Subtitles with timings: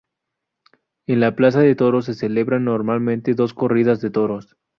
[1.05, 4.57] En la plaza de toros se celebran normalmente dos corridas de toros.